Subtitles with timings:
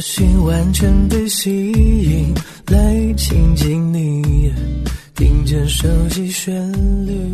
[0.00, 2.34] 心完全被吸引，
[2.66, 4.52] 来亲近你，
[5.14, 6.70] 听见手机旋
[7.06, 7.32] 律，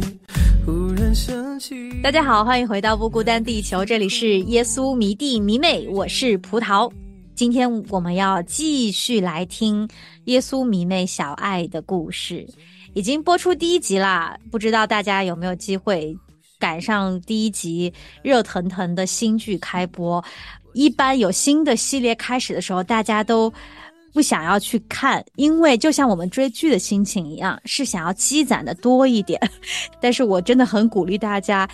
[2.02, 6.91] 大家好，欢迎回到不孤单地球，这里是耶稣迷弟迷妹，我是葡萄。
[7.35, 9.88] 今天我们要继续来听
[10.27, 12.47] 耶稣迷妹小爱的故事，
[12.95, 16.16] 已经播出第一集啦，不知道大家有没有机会
[16.60, 20.23] 赶上第一集热腾腾的新剧开播。
[20.73, 23.53] 一般有新的系列开始的时候，大家都
[24.13, 29.41] 不想要去看，因为就像我们追剧的心情一样，是想要积攒的多一点。
[30.01, 31.69] 但是我真的很鼓励大家，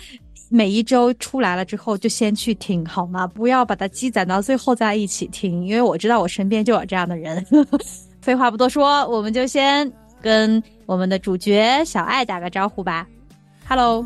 [0.49, 3.27] 每一周出来了之后就先去听，好吗？
[3.27, 7.45] 不要把它积攒到最后再一起听，因为我知道我身边就有这样的人。
[8.21, 13.07] 废话不多说，我们就先跟我们的主角小爱打个招呼吧。
[13.67, 14.03] Hello。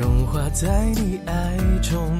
[0.00, 2.18] 融化在你爱中。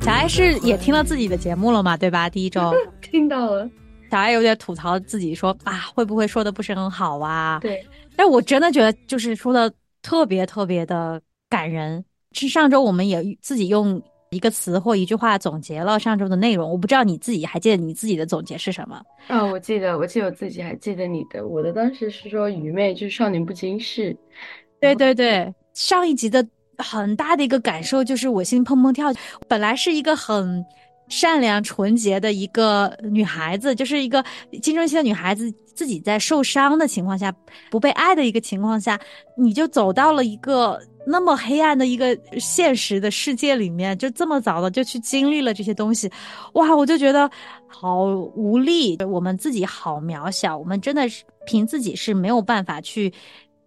[0.00, 1.96] 小爱是也听了自己的节目了嘛？
[1.96, 2.30] 对吧？
[2.30, 3.68] 第一周 听到了。
[4.08, 7.58] 小爱有点吐槽自己说啊，会不会说的不是很好啊？
[7.60, 7.84] 对。
[8.14, 12.04] 但我真的觉得就是说的特别特别的感人。
[12.30, 16.70] 是上周我们也自己用一个词或一句话总结了上周的内容。
[16.70, 19.02] 我不知道你自己还记得你自己的总结是什么？
[19.26, 21.48] 啊，我记得，我记得我自己还记得你的。
[21.48, 24.16] 我的当时是说愚昧就是少年不经事。
[24.80, 26.46] 对对对，上一集的。
[26.78, 29.12] 很大的一个感受就是我心砰砰跳，
[29.46, 30.64] 本来是一个很
[31.08, 34.24] 善良纯洁的一个女孩子，就是一个
[34.62, 37.34] 青春期的女孩子，自己在受伤的情况下，
[37.70, 38.98] 不被爱的一个情况下，
[39.36, 46.10] 你就走到了一个那么黑暗的一个现实的世界里面，就这么早的就去经历了这些东西，
[46.52, 47.30] 哇，我就觉得
[47.66, 53.12] 好无力，我们自己好渺小，我们真的是凭自己是没有办法去。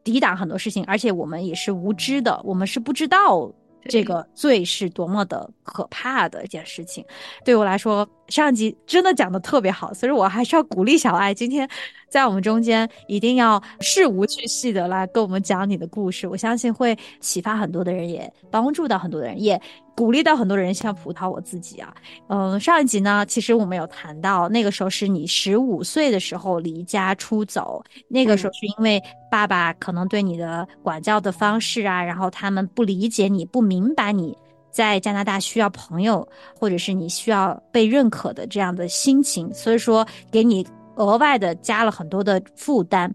[0.04, 3.52] 抵挡很多事情，而且我们也是无知的，我们是不知道
[3.90, 7.06] 这个罪是多么的可怕的一件事情。
[7.44, 11.68] 对我来说，上一集真的讲的特别好，所以我还是要鼓励小爱今天。
[12.10, 19.60] 在我们中间，一定要事无巨细的来跟我们讲你的故事，我相信会启发很多的人，也帮助到很多的人，也
[19.96, 20.74] 鼓励到很多人。
[20.74, 21.96] 像葡萄我自己啊，
[22.28, 29.02] 嗯，上一集呢，其实我们有谈到，那个时候是你十五岁的时候离家出走，那个时候是因为
[29.32, 34.38] 爸爸可能对你的管教的方式啊，然后他们不理解你，不明白你
[34.72, 36.28] 在加拿大需要朋友，
[36.60, 40.66] 或者是你需要被认可的这样的心情，所以说给你。
[40.98, 43.12] 额外的加了很多的负担，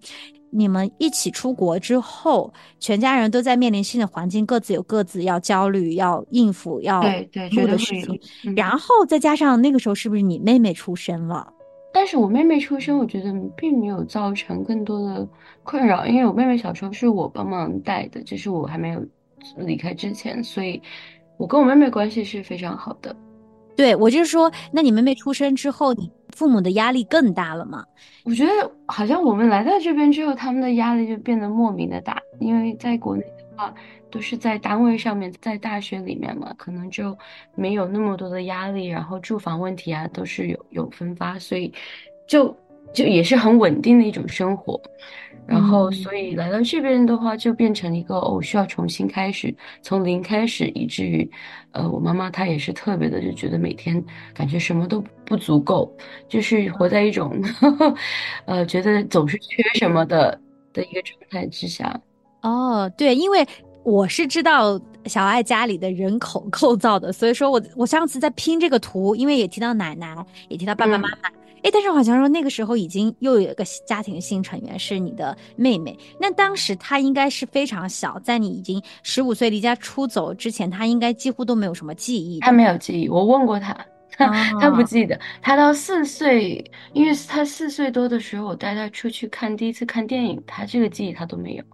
[0.51, 7.03] 你们一起出国之后，全家人都在面临新的环境，各自有各自要焦虑、要应付、要
[7.53, 8.19] 做的事情。
[8.57, 11.47] 然后再加上那个时候，是不是你妹妹出生了？
[11.93, 15.29] 但是我妹妹出生，我觉得并没有造成更多的
[15.63, 19.07] 困扰，因为我妹妹小时候是我帮忙带的，就是我还没有
[19.59, 20.81] 离开之前，所以
[21.37, 23.15] 我跟我妹妹关系是非常好的。
[23.77, 27.85] 对我就是说，那你妹妹出生之后，你父母的压力更大了吗？
[28.25, 28.51] 我觉得
[28.87, 33.75] 好像我们来到这边之后，他们的压力就变得莫名的大，因为在国内的话，
[34.11, 37.15] 都是在单位上面，在大学里面嘛，可能就
[37.55, 41.71] 没有那么多的压力，然后住房问题啊都是有有分发，所以
[42.27, 42.57] 就
[42.95, 44.81] 就也是很稳定的一种生活。
[45.47, 51.31] 然后，所以来到这边的话，就变成一个哦，需要重新开始，从零开始，以至于，
[51.71, 54.03] 呃，我妈妈她也是特别的，就觉得每天
[54.35, 55.91] 感觉什么都不足够，
[56.29, 57.41] 就是活在一种，
[58.47, 60.39] 呃，觉得总是缺什么的
[60.73, 62.01] 的一个状态之下。
[62.43, 63.47] 哦，对，因为
[63.85, 70.17] 我是知道小爱家里的人口构造的，所以说我我上次在拼这个图，因为也提到奶奶，
[70.49, 71.36] 也提到爸爸妈妈。
[71.67, 82.39] 哎，但是好像说那个时候已经又有一个家庭新成员是你的妹妹，那当时她应该是非常小，在你已经十五岁离家出走之前，她应该几乎都没有什么记忆。
[82.39, 83.77] 她没有记忆，我问过她，
[84.17, 85.19] 她不记得。
[85.43, 91.65] 她到四岁，因为她四岁多的时候，我带她出去看第一次看电影，她这个记忆她都没有，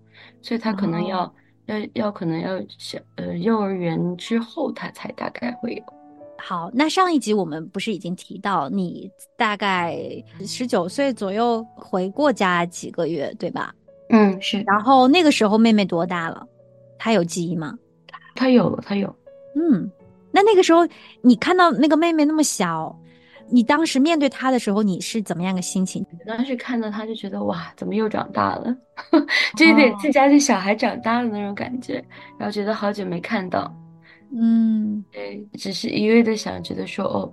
[0.41, 1.35] 所以她可能要
[1.67, 6.02] 要要可能要小呃幼儿园之后，她才大概会有。
[6.44, 9.97] 好，那上一集我们不是已经提到你大概
[10.44, 13.73] 十九岁左右回过家几个月，对吧？
[14.09, 14.61] 嗯，是。
[14.67, 16.44] 然后那个时候妹妹多大了？
[16.99, 17.79] 她有记忆吗？
[18.35, 19.15] 她有，她有。
[19.55, 19.89] 嗯，
[20.33, 20.81] 那那个时候
[21.21, 22.99] 你看到那个妹妹那么小，
[23.49, 26.05] 你当时面对她的时候，你是怎么样个心情？
[26.27, 28.77] 当时看到她就觉得哇，怎么又长大了？
[29.56, 32.05] 就有点自家的小孩长大了那种感觉，
[32.37, 33.73] 然后觉得好久没看到，
[34.34, 37.32] 嗯对，只是一味的想觉得说哦，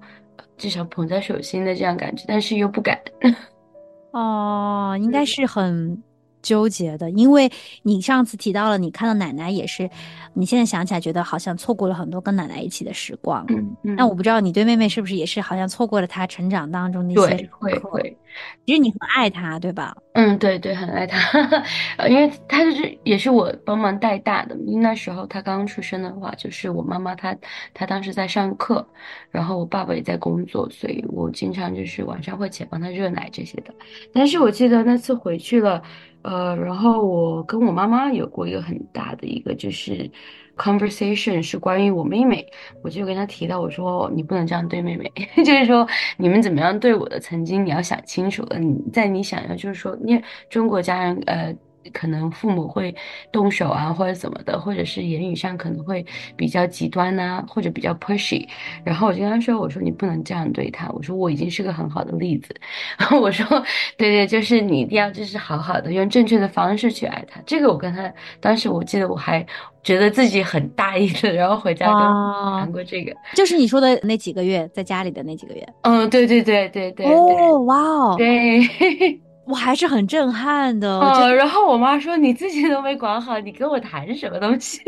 [0.58, 3.00] 至少捧在手心的这样感觉，但是又不敢。
[4.12, 6.02] 哦，应该是很
[6.42, 7.52] 纠结的，因为
[7.84, 9.90] 你上次提到了，你看到奶奶也是，
[10.34, 13.46] 你现在想起来觉得好像错过了很多跟奶奶一起的时光。
[13.50, 18.18] 嗯嗯，那我不知道你对妹妹是不是也是好像错过了她成长当中的一些对会会，
[18.66, 19.96] 其实你很爱她，对吧？
[20.14, 21.18] 嗯，对对，很爱他，
[21.98, 24.56] 呃因为她就是也是我帮忙带大的。
[24.66, 27.36] 因为那时候她刚刚出生的话，就是我妈妈她
[27.74, 28.86] 她当时在上课，
[29.30, 33.74] 然后我爸爸也在工作，所以我经常就是晚上会起来帮她热奶这些的。
[34.14, 35.82] 但是我记得那次回去了，
[36.22, 40.10] 呃，然后我跟我妈妈有过一个很大的一个就是
[40.58, 42.46] conversation，是关于我妹妹。
[42.84, 45.12] 我就跟她提到，我说你不能这样对妹妹，
[45.44, 45.88] 就是说
[46.18, 48.60] 你们怎么样对我的曾经，你要想清楚了。
[48.60, 51.56] 你在你想要就是说，你中国家人呃。
[51.94, 52.94] 可能父母会
[53.32, 56.06] 动手啊，或者怎么的，或者是言语上可能会
[56.36, 58.48] 比较极端呐、或者比较 pushy。
[58.84, 62.54] 然后我就跟他说：“我说你不能这样对他，我说我已经是个很好的例子。
[63.00, 63.46] 然后我说，
[63.98, 67.42] 对对，就是你一定要就是好好的用正确的方式去爱他。
[67.46, 69.46] 这个我跟他当时我记得我还
[69.82, 71.96] 觉得自己很大意的，然后回家跟
[72.60, 73.16] 谈过这个。
[73.36, 75.68] 就是你说的那几个月，在家里的那几个月。
[75.82, 79.20] 嗯，对对对对对对哦，哇哦，对。
[79.50, 81.00] 我还是很震撼的。
[81.00, 84.80] 哦，然后我妈说你自己都没管好，你跟我谈什么东西？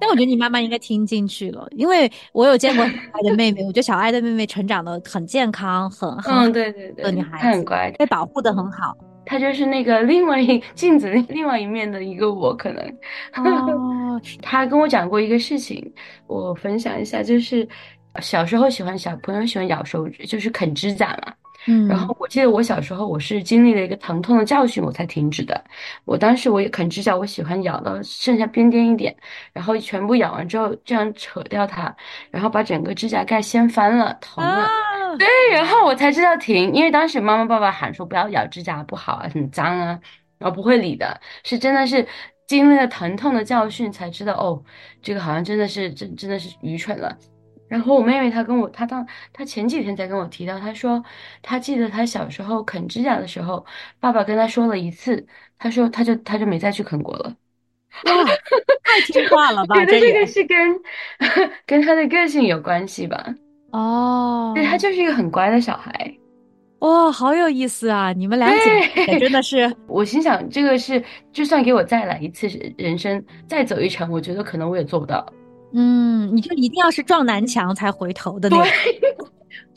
[0.00, 8.96] 但我觉得你妈妈应该听进去了，因为我有见过小爱的妹妹，我觉得小爱的妹妹成长的很健康，很很好嗯，对对对，女孩子，很乖，被保护的很好。
[9.26, 12.82] 她就是那个另外一镜子另外一面的一个我，可能。
[13.34, 15.92] 哦， 她跟我讲过一个事情，
[16.28, 17.68] 我分享一下，就是
[18.20, 21.32] 小时候喜欢小朋友喜欢咬手指，就是啃指甲嘛。
[21.66, 25.62] 嗯，然后我记得我小时候我是经历了一个疼痛的教训，我才停止的。
[26.04, 29.14] 我当时我也啃指甲，我喜欢咬到剩下边边一点，
[29.52, 31.94] 然后全部咬完之后这样扯掉它，
[32.30, 34.62] 然后把整个指甲盖掀翻了，疼了。
[34.62, 34.68] 啊，
[35.18, 39.98] 对，然后我才知道停，因为当时妈妈爸爸喊说不要咬指甲，不好啊，很脏啊，
[40.38, 42.06] 然后不会理的，是真的是
[42.46, 44.62] 经历了疼痛的教训才知道，哦，
[45.02, 47.14] 这个好像真的是真真的是愚蠢了。
[47.68, 51.02] 然后我妹妹她跟我，她当她前几天才跟我提到，她说
[51.42, 53.64] 她记得她小时候啃指甲的时候，
[54.00, 55.26] 爸爸跟她说了一次，
[55.58, 57.34] 她说她就她就没再去啃过了。
[58.04, 58.24] 哇，
[58.84, 59.76] 太听 话了吧？
[59.76, 60.80] 觉得这也个是跟
[61.66, 63.34] 跟她的个性有关系吧？
[63.72, 66.14] 哦，对，她就是一个很乖的小孩。
[66.80, 68.12] 哇，好有意思啊！
[68.12, 75.26] 你们俩姐真的是，我心想，这个是就算给我再来一次人生，再走一程，我觉得可能我也做不到。
[75.72, 78.66] 嗯，你就一定要是撞南墙才回头的那种。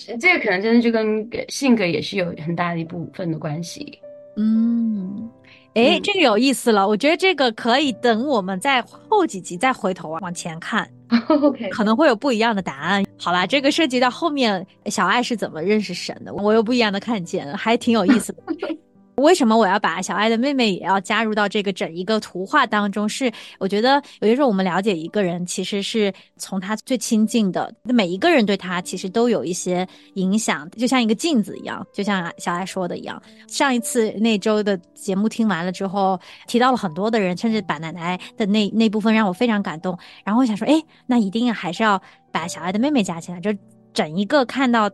[0.05, 3.99] 对， 这个可能真的就跟性格也是有很大的一部分的关系。
[4.37, 5.29] 嗯，
[5.73, 6.87] 诶，嗯这个有意思了。
[6.87, 10.89] 我觉得这个可以等我们在后几集再回头往前看，
[11.27, 13.03] OK，可能会有不一样的答案。
[13.17, 18.43] 好吧，这个涉及到后面小爱是怎么认识神的，我有不一样的看见，还挺有意思的。
[19.21, 23.07] 为什么我要把小爱的妹妹也要加入到这个整一个图画当中？
[23.07, 33.21] 是我觉得有些时候我们了解一个人，其实是从他最亲近的每一个人对他其实都有一些影响，就像一个镜子一样，就像小爱说的一样。
[33.47, 39.97] 上一次那周的节目听完了之后，提到了很多的人，甚至把奶奶的那那部分让我非常感动。
[40.23, 42.01] 然后我想说，哎，那一定还是要
[42.31, 43.51] 把小爱的妹妹加进来，就
[43.93, 44.89] 整一个看到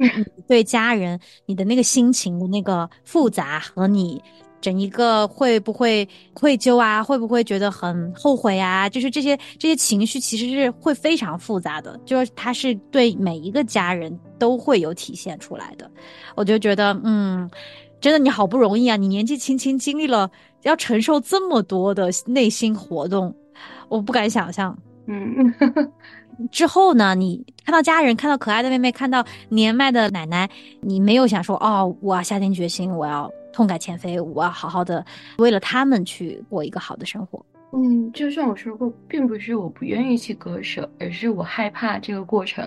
[0.47, 4.21] 对家人你的那个心情的那个复杂和你。
[4.59, 7.03] 整一个会不会愧疚啊？
[7.03, 8.89] 会不会觉得很后悔啊？
[8.89, 15.89] 就是这些这些情绪其实是会非常复杂的，就是它是对每一个家人都会有体现出来的。
[16.35, 17.47] 我就觉得，嗯，
[18.01, 20.29] 真的你好不容易啊，你年纪轻轻经历了
[20.63, 23.33] 要承受这么多的内心活动，
[23.89, 24.75] 我不敢想象。
[25.05, 25.53] 嗯，
[26.51, 30.49] 之后呢，你看到家人，看到可爱的妹妹，看到年迈的奶奶，
[30.81, 35.05] 你没有想说哦，我要下定决心，我要痛改前非，我要好好的
[35.37, 37.43] 为了他们去过一个好的生活。
[37.73, 42.65] 嗯，就像我说过，并不是我不愿意去割舍，而是我害怕这个过程，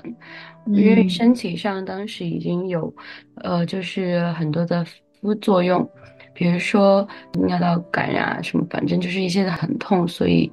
[0.67, 2.93] 因为嗯身体上当时已经有，
[3.37, 4.85] 呃，就是很多的
[5.23, 5.89] 副作用，
[6.35, 10.53] 比如说尿道感染啊什么，反正就是一些很痛，所以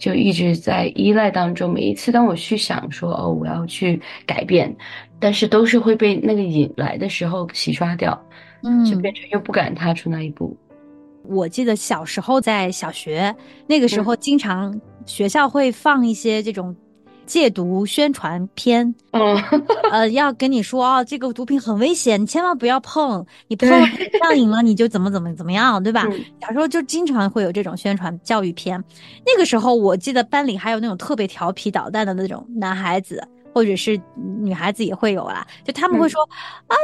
[0.00, 1.72] 就一直在依赖当中。
[1.72, 4.74] 每一次当我去想说哦，我要去改变，
[5.20, 8.20] 但是都是会被那个引来的时候洗刷掉，
[8.64, 10.56] 嗯就变成又不敢踏出那一步。
[11.24, 13.32] 我记得小时候在小学
[13.66, 16.74] 那个时候，经常学校会放一些这种
[17.30, 19.36] 戒毒宣传片，嗯，
[19.92, 23.86] 呃，要跟你说啊，这个毒品很危险，你千万不要碰，你碰了
[24.20, 26.08] 上瘾了，你就怎么怎么怎么样，对吧？
[26.10, 28.82] 嗯小时候就经常会有这种宣传教育片。
[29.24, 33.22] 那个时候，我记得班里还有那种特别调皮捣蛋的那种男孩子，
[33.54, 34.00] 或者是
[34.42, 35.46] 女孩子也会有啦。
[35.64, 36.20] 就他们会说、
[36.66, 36.74] 啊，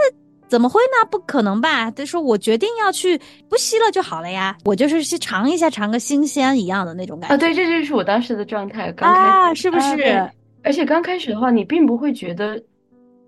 [0.49, 1.09] 怎么会呢？
[1.11, 1.91] 不可能吧？
[1.91, 7.35] 他说我决定要去不吸了就好了呀，我就是去尝一下，尝个新鲜一样的那种感觉。
[7.35, 8.93] 啊，对，这就是我当时的状态。
[8.93, 10.03] 刚开啊，始是不是？
[10.03, 10.31] 啊
[10.63, 12.61] 而且刚开始的话，你并不会觉得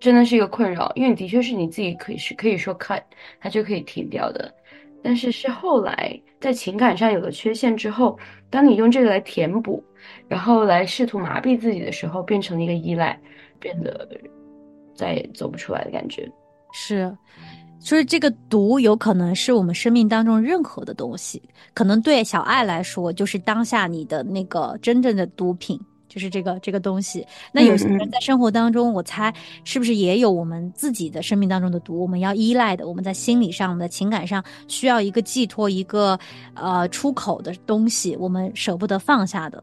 [0.00, 3.00] 真的是一个困扰，因为的确是你自己可以是可以说 cut，
[3.40, 4.52] 它就可以停掉的。
[5.04, 8.18] 但是是后来在情感上有了缺陷之后，
[8.50, 9.80] 当你用这个来填补，
[10.26, 13.16] 然后来试图麻痹自己的时候，变成了一个依赖，
[13.60, 14.08] 变得
[14.96, 16.28] 再也走不出来的感觉。
[16.80, 17.12] 是，
[17.80, 21.42] 就是这个毒有可能是我们生命当中任何的东西，
[21.74, 27.26] 可能对小爱来说就是当下你的那个真正的毒品，就是这个这个东西。
[27.52, 36.16] 那有些人在生活当中，我猜是不是也有我们自己的生命当中的毒，我们要依赖的，我们在心理上、我们的情感上需要一个寄托、一个
[36.54, 39.62] 呃出口的东西，我们舍不得放下的，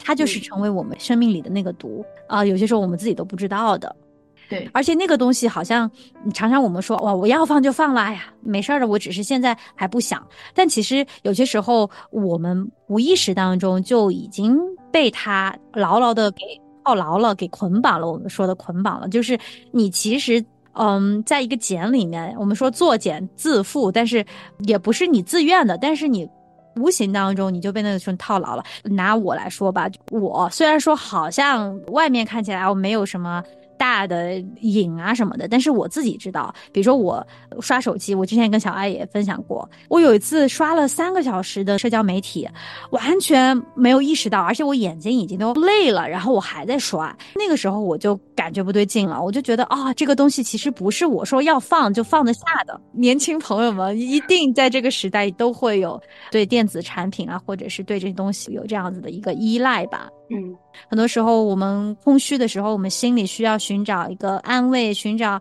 [0.00, 3.94] 它就是嗯成为我们生命里的那个毒啊、有些时候我们自己都不知道的。
[4.48, 5.90] 对，而且那个东西好像，
[6.32, 10.24] 常常我们说哇，我要放就放了，哎呀，没事儿的，我只是现在还不想。
[10.54, 14.58] 但其实有些时候，我们无意识当中就已经
[14.92, 16.42] 被它牢牢的给
[16.84, 18.10] 套牢了，给捆绑了。
[18.10, 19.38] 我们说的捆绑了，就是
[19.72, 20.44] 你其实。
[20.78, 24.22] 嗯，在一个茧里面，我们说作茧自缚，但是
[24.58, 26.28] 也不是你自愿的，但是你
[26.74, 28.62] 无形当中你就被那个熊套牢了。
[28.84, 33.42] 拿我来说吧，我虽然说好像外面看起来我没有什么
[33.78, 37.26] 大的瘾啊什么的，但是我自己知道，比如说我
[37.60, 42.48] 刷手机，我之前跟小爱也分享过，我有一次刷了三个小时的社交媒体，
[42.90, 52.80] 完全没有意识到，而且我眼睛已经都累了，然后我还在刷，那个时候我就感觉不对劲了，我就觉得啊、这个东西其实不是我说要放就放得下的。
[52.92, 60.08] 年轻朋友们一定在这个时代都会有对电子产品啊，或者是对这些东西有这样子的一个依赖吧。
[60.28, 60.56] 嗯
[60.88, 65.40] 很多时候我们空虚的时候，我们心里需要寻找一个安慰，寻找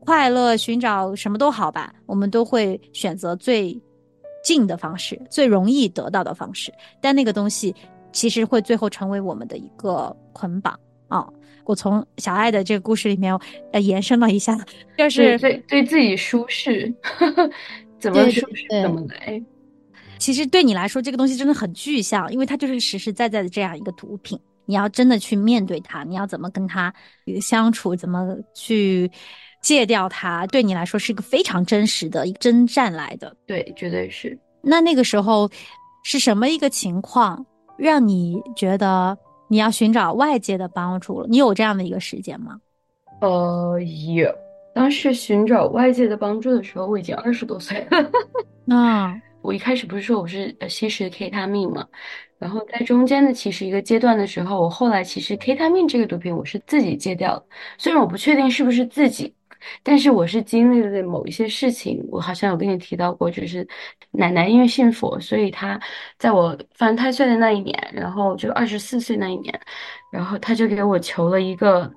[0.00, 3.78] 快乐，寻找什么都好吧，我们都会选择最
[4.44, 6.72] 近的方式，最容易得到的方式。
[7.00, 7.74] 但那个东西
[8.12, 10.78] 其实会最后成为我们的一个捆绑
[11.08, 11.24] 啊、
[11.64, 13.36] 我从小爱的这个故事里面，
[13.72, 14.58] 呃，延伸了一下，
[14.98, 16.92] 就是对对对自己舒适，
[17.98, 19.40] 怎么舒适怎么来。
[20.18, 24.38] 其实对你来说，这个东西真的很具象，因为它就是实实在在的这样一个毒品。
[24.68, 26.92] 你要真的去面对它，你要怎么跟它
[27.40, 29.08] 相处，怎么去
[29.62, 33.36] 戒掉它，对你来说是一个非常真实的一个征战来的。
[33.46, 34.36] 对，绝对是。
[34.62, 35.48] 那那个时候
[36.02, 37.46] 是什么一个情况，
[37.76, 39.16] 让你觉得
[39.48, 41.28] 你要寻找外界的帮助了？
[41.28, 42.58] 你有这样的一个时间吗？
[43.20, 44.28] 呃，有。
[44.74, 48.76] 当时寻找外界的帮助的时候，我已经二十多岁了。
[48.76, 49.14] 啊，
[49.46, 51.86] 我一开始不是说我是呃吸食 K 他命嘛，
[52.36, 57.44] 然后在中间的其实一个阶段的时候，我后来其实 K 他命这个毒品我是自己戒掉了，
[57.78, 59.32] 虽然我不确定是不是自己，
[59.84, 63.66] 但是我是经历了某一些事情，我好像有跟你提到过，就是
[64.10, 65.80] 奶奶因为信佛，所以她
[66.18, 69.60] 在我犯太岁的那一年，然后就二十四岁那一年，
[70.10, 71.88] 然后她就给我求了一个。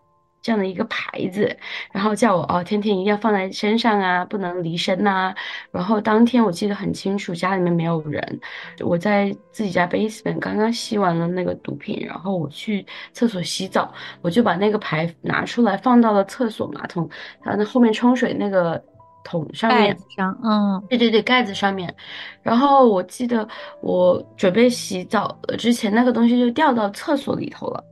[0.42, 1.56] 这样的一个牌子，
[1.92, 5.34] 然后叫我哦，天天一定要放在身上啊，不能离身呐、
[5.72, 8.40] 然后当天我记得很清楚，家里面没有人，
[8.80, 17.10] 我在自己家 basement 刚刚吸完了那个毒品，然后我去厕所洗澡，我就把那个牌拿出来放到了厕所马桶，
[17.42, 18.82] 它那后面冲水那个
[19.24, 19.90] 桶上面。
[19.90, 21.94] 盖子上，嗯对对对，盖子上面。
[22.42, 23.48] 然后我记得
[23.82, 27.84] 我准备洗澡了之前，那个东西就掉到厕所里头了，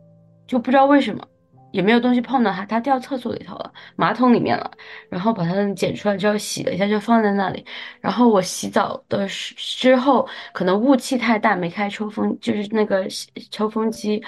[0.47, 1.23] 就不知道为什么，
[1.71, 4.69] 也没有东西碰到它，它掉厕所里头了，马桶里面了。
[5.09, 7.65] 然后把它捡出来之后洗了一下，就放在那里。
[8.01, 13.07] 然后我洗澡的时之后，可能雾气太大，没开抽风，就是那个
[13.51, 14.23] 抽风机。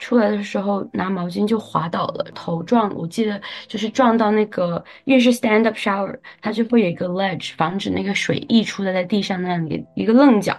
[0.00, 10.56] 出来的时候拿毛巾就滑倒了，头撞，我记得就是撞到那个，因为是 stand up shower，它就会有一个 ledge，防止那个水溢出来在地上那里一个棱角，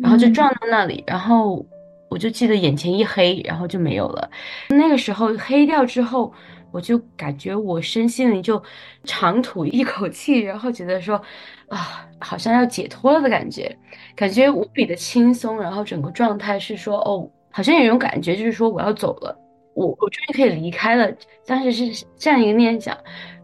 [0.00, 1.66] 然后就撞到那里，然后
[2.08, 4.30] 我就记得眼前一黑，然后就没有了。
[4.68, 6.32] 那个时候黑掉之后，
[6.70, 8.62] 我就感觉我身心里就
[9.04, 11.20] 长吐一口气，然后觉得说
[11.68, 13.76] 啊，好像要解脱了的感觉，
[14.14, 17.30] 感觉无比的轻松，然后整个状态是说哦。
[17.48, 19.34] 好像有一种感觉，就是说我要走了，
[19.72, 21.10] 我我终于可以离开了。
[21.46, 22.94] 当时是这样一个念想，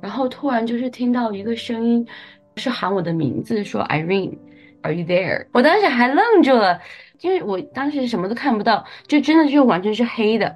[0.03, 2.07] 然后突然就是听到一个声音，
[2.57, 5.47] 是喊我的名字，说 Irene，Are you there？
[5.55, 6.79] 我当时还愣住了，
[7.23, 10.55] 因为我当时什么都看不到，就真的就完全是黑的，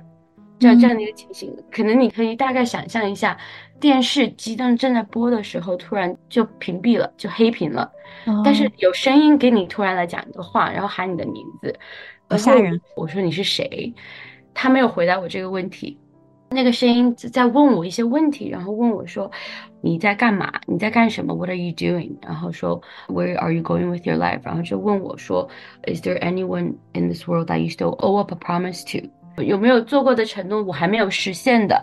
[0.59, 1.57] 这样这样的一个情形。
[1.71, 3.37] 可能你可以大概想象一下，
[3.81, 7.91] 电视机当正在播的时候，突然就屏蔽了，就黑屏了。
[8.45, 11.75] 但是有声音给你突然来讲一个话，然后喊你的名字，
[12.29, 12.81] 好吓人。
[12.97, 13.95] 我说你是谁？
[14.53, 15.97] 他没有回答我这个问题。
[16.57, 19.31] 那个声音在问我一些问题，然后问我说
[19.83, 20.51] ：“你在干嘛？
[20.67, 25.47] 你在干什么？What are you doing？” 然后说：“Where are you going with your life？” 然后就问我说
[25.87, 29.07] ：“Is there anyone in this world that you still owe up a promise to？”
[29.45, 31.79] 有没有做过的承诺我还没有实现的？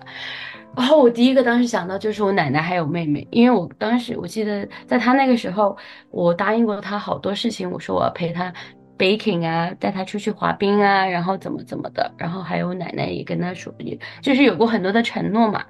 [0.76, 5.78] 然后我第一个当时想到就是我奶奶还有妹妹，因为我当时我记得在她那个时候，
[6.10, 8.52] 我答应过她好多事情，我说我要陪她。
[8.98, 15.64] Baking 啊，带他出去滑冰啊，然后怎么怎么的，然后还有奶奶也跟他说，也就是有过很多的承诺嘛。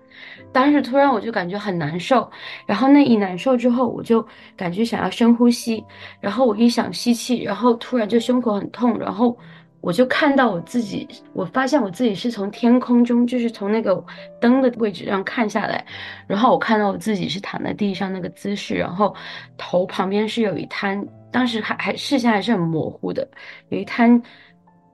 [0.51, 2.29] 当时突然我就感觉很难受，
[2.67, 4.25] 然后那一难受之后，我就
[4.55, 5.83] 感觉想要深呼吸，
[6.19, 9.35] 然后我一想吸气，然后突然就胸口很痛，然后
[9.81, 14.03] 我就看到我自己，我发现我自己是从天空中，就是从那个
[14.39, 15.83] 灯的位置上看下来，
[16.27, 19.15] 然后我看到我自己是躺在地上那个姿势，然后
[19.57, 21.03] 头旁边是有一滩。
[21.33, 23.27] 当时还还视线还是很模糊的，
[23.69, 24.21] 有一滩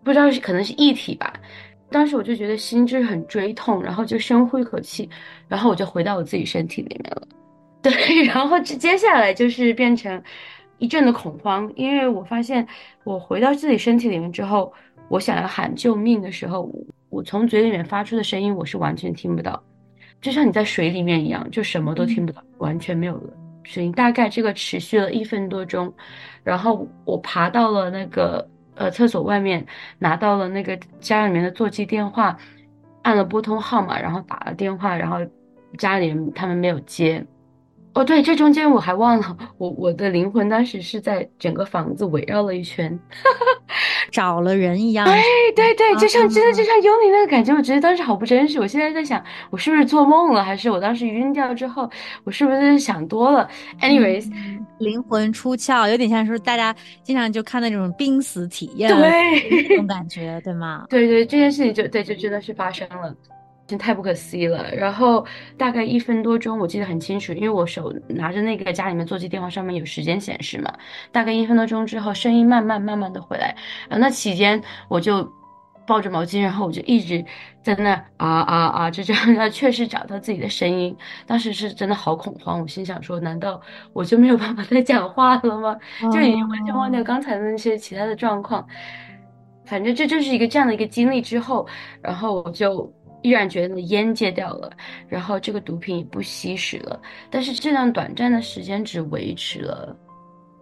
[0.03, 1.31] 不知道是可能是液体吧。
[1.91, 5.09] 当时我就觉得心就是很锥痛，然后就深呼一口气，
[5.47, 7.27] 然后我就回到我自己身体里面了。
[7.81, 10.21] 对，然后接接下来就是变成
[10.77, 12.65] 一阵的恐慌，因为我发现
[13.03, 14.71] 我回到自己身体里面之后，
[15.09, 16.71] 我想要喊救命的时候，
[17.09, 19.61] 我从嘴里面发出的声音我是完全听不到，
[20.21, 23.33] 就像你在水里面一样，就什么都听不到，完全没有了。
[23.63, 25.93] 群大概这个持续了一分多钟，
[26.43, 29.65] 然后我爬到了那个呃厕所外面，
[29.97, 32.37] 拿到了那个家里面的座机电话，
[33.01, 35.17] 按了拨通号码，然后打了电话，然后
[35.77, 37.25] 家里人他们没有接。
[37.93, 43.58] 哦，对，这中间我还忘了，我我的灵魂当时是在整个房子围绕了一圈，哈哈
[44.11, 45.05] 找了人一样。
[45.05, 45.21] 对
[45.55, 48.59] 对对，就像真的就像幽灵那个感觉，我觉得当时好不真实。
[48.59, 51.89] 我现在在想，我是不是做梦了，还是我当时晕掉之后，
[52.23, 53.49] 我是不是想多了
[53.81, 54.31] ？Anyways，
[54.79, 60.85] 灵魂出窍，有点像说大家经常就看那种濒死体验，对那种感觉，对吗？
[60.91, 63.15] 对对，这件事情就对，就真的是发生了。
[63.69, 64.73] 真太不可思议了。
[64.73, 65.23] 然后
[65.55, 70.73] 大概一分多钟，我记得很清楚，因为我手拿着那个家里面座机电话，上面有时间显示嘛。
[71.11, 73.55] 大概一分多钟之后，声音慢慢慢慢的回来。
[73.87, 75.31] 然后那期间，我就
[75.85, 77.23] 抱着毛巾，然后我就一直
[77.61, 80.95] 在那啊啊啊，就这样， 确实找到自己的声音。
[81.27, 83.61] 当时是真的好恐慌，我心想说，难道
[83.93, 85.77] 我就没有办法再讲话了吗？
[86.11, 88.65] 就已经完全忘掉刚才的那些其他的状况。
[89.65, 91.67] 反正这就是一个这样的一个经历之后，
[92.01, 92.91] 然后我就。
[93.21, 94.71] 依然觉得烟戒掉了，
[95.07, 99.95] 然后这个毒品也不吸食了，但是这段短暂的时间只维持了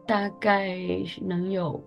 [0.05, 0.75] 大概
[1.21, 1.79] 能有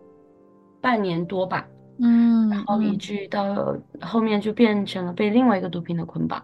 [0.81, 1.67] 半年多吧，
[1.99, 6.43] 嗯，然后以至于到后面就变成了被另外一个毒品的捆绑。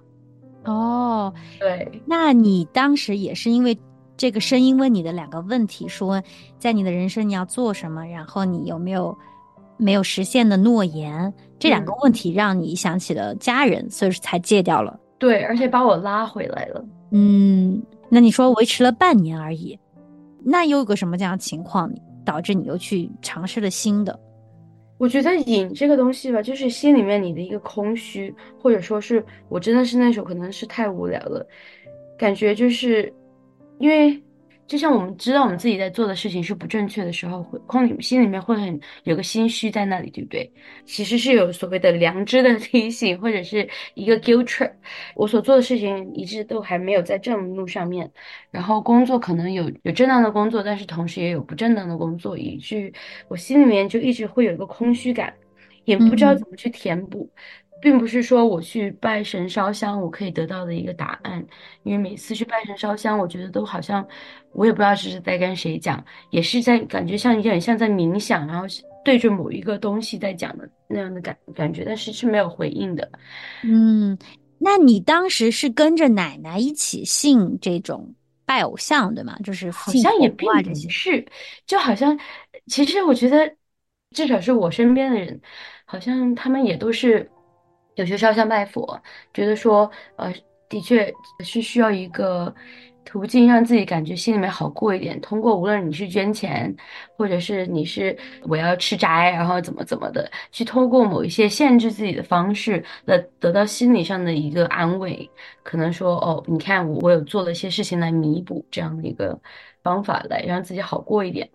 [0.65, 3.79] 哦，对，那你当时也是因为
[4.17, 6.23] 这个声音问你的两个问题，说
[6.59, 9.17] 在你的人生你要做什么，然后你有没有？
[9.77, 14.99] 没有实现的诺言，这两个问题让你想起了家人，所以才戒掉了。
[15.19, 16.85] 对，而且把我拉回来了。
[17.11, 19.79] 嗯，那你说维持了半年而已，
[20.43, 21.91] 那又有个什么这样的情况，
[22.25, 24.19] 导致你又去尝试了新的？
[24.99, 31.47] 我觉得瘾这个东西吧，就是心里面你的一个空虚，或者说是我真的是那时候可能是太无聊了，
[32.19, 33.13] 感觉就是
[33.79, 34.23] 因为。
[34.67, 40.51] 就像我们知道我们自己在做的事情是不正确的时候，会空里心里面会很有个心虚在那里，对不对？
[40.85, 44.73] 其实是有所谓的良知的 提醒，或者是一个 guilt trip。
[45.15, 48.11] 我所做的事情一直都还没有在正路上面，
[48.51, 52.93] 然后工作可能有有正当的工作，但是同时也有不正当的工作，以至于
[53.29, 55.33] 我心里面就一直会有一个空虚感，
[55.85, 57.31] 也不知道怎么去填补。
[57.81, 61.45] 并不是说我去拜神烧香，我可以得到的一个答案。
[61.83, 64.07] 因为每次去拜神烧香，我觉得都好像，
[64.53, 68.67] 我也不知道这是在跟谁讲，也是在感觉像有点像在冥想，然后
[69.05, 73.09] 对着某一个东西在讲的那样的感感觉，但是是没有回应的。
[73.63, 74.19] 嗯，
[74.59, 79.39] 那你当时是跟着奶奶一起信这种拜偶像，对吗？
[79.45, 81.25] 就是好像也并不是，
[81.67, 82.19] 就好像
[82.67, 83.55] 其实我觉得，
[84.11, 85.41] 至少是我身边的人，
[85.85, 87.31] 好像他们也都是。
[87.97, 88.99] 有些烧香拜佛，
[89.35, 90.33] 觉得说，呃，
[90.69, 92.55] 的确是需要一个
[93.05, 95.21] 途径，让自己感觉心里面好过一点。
[95.21, 96.75] 通过无论你是捐钱，
[97.17, 105.29] 或者是你是我要吃斋，然后怎么怎么的，去通过某一些限制自己的方式，来得到心理上的一个安慰。
[105.63, 109.39] 可能说，哦，你看我我有做了一些事情来弥补这样的一个
[109.83, 111.49] 方法，来让自己好过一点。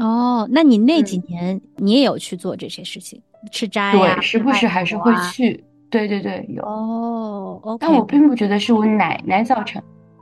[0.00, 5.12] 哦，那你那几嗯年你也有去做这些事情，吃斋呀、对，时不时还是会。
[5.30, 5.62] 去。
[5.94, 6.62] 对对对，有。
[6.64, 9.80] 哦但我并不觉得是我奶奶造成。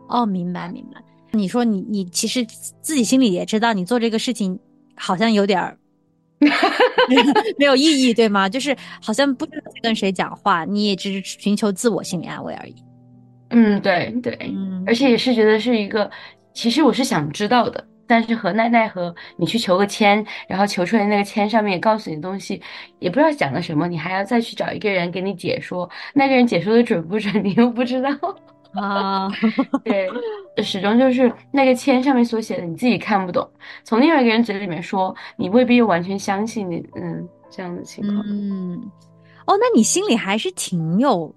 [0.08, 1.00] 哦，明白明白。
[1.30, 2.44] 你说你你其实
[2.82, 4.58] 自己心里也知道，你做这个事情
[4.94, 5.78] 好像有点儿
[7.58, 8.48] 没有意义，对吗？
[8.50, 12.74] 就是好像不知道跟谁讲话，你也只是寻求自我心理安慰而已。
[13.48, 16.10] 嗯，对对，嗯而且也是觉得是一个，
[16.52, 22.60] 其实我是想知道的，但是何奈奈何你去求个签，然后求出来那个签上面也告诉你的东西，
[22.98, 28.10] 也不知道讲了什么，你还要再去找一个人给你解说，那个人解说的准不准，你又不知道。
[28.72, 29.28] 啊，
[29.84, 30.08] 对，
[30.62, 33.46] 始终就是那个签上面所写的，你自己看不懂，
[33.84, 38.24] 从另外一个人嘴里面说，你未必又完全相信你，嗯，这样的情况。
[38.26, 38.80] 嗯，
[39.46, 41.34] 哦，那你心里还是挺有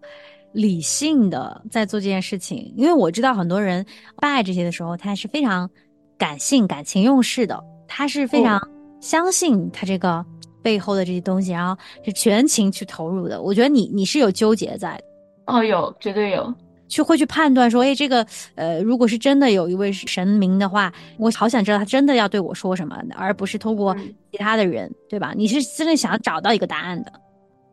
[0.54, 2.73] 理性的，在做这件事情。
[2.78, 5.69] 因为我知道很多人拜这些的时候，他是非常
[6.17, 8.62] 感性、感情用事的，他是非常
[8.99, 10.25] 相信他这个
[10.62, 13.41] 背后的这些东西，然后是全情去投入的。
[13.41, 15.04] 我觉得你你是有纠结在的。
[15.47, 16.54] 哦，有，绝对有。
[16.88, 25.34] 去会去判断说，哎，这个呃，如果是真的有一位神明的话，我好想知道他真的要对我说什么，而不是通过嗯其他的人，对吧？
[25.36, 27.12] 你是真的想要找到一个答案的。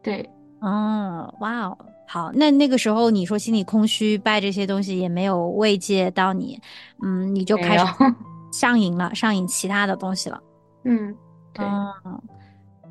[0.02, 0.26] 对，
[0.62, 1.78] 哦，哇哦，
[2.09, 6.59] 好，那那个时候你说心里空虚，拜这些东西也没有慰藉到你，
[7.02, 8.14] 嗯，你就开始有
[8.53, 10.41] 上瘾了，上瘾其他的东西了。
[10.85, 11.12] 嗯，
[11.53, 12.23] 对，嗯，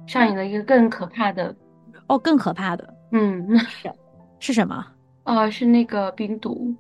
[0.08, 1.56] 上瘾了一个更可怕的，
[2.08, 3.48] 哦，更可怕的嗯，
[4.40, 4.86] 是什么？
[5.24, 6.76] 哦，是那个冰毒，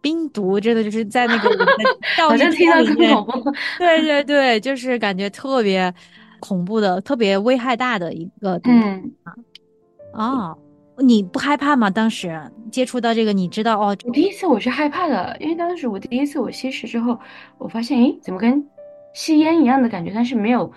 [0.00, 1.48] 冰毒，真的就是在那个
[2.30, 3.50] 我听到片里面，更恐怖。
[3.78, 5.92] 对对对，就是感觉特别
[6.38, 9.12] 恐怖的、特别危害大的一个嗯，
[10.12, 10.56] 哦。
[10.98, 11.90] 你不害怕吗？
[11.90, 17.18] 当时接触到这个，你知道哦，我第一次我是害怕的，因为当时我第一次我吸食之后，
[17.58, 18.66] 我发现，诶，怎么跟
[19.14, 20.70] 吸烟一样的感觉，但是没有，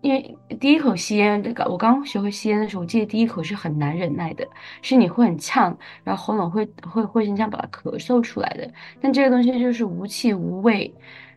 [0.00, 4.46] 因为第一口吸烟，这个我刚学会吸烟的时候，我记得第一口是很难忍耐的，
[4.82, 8.68] 是你会很呛，然后喉咙会会会很想把它咳嗽出来的。
[9.00, 10.92] 但这个东西就是无气无味，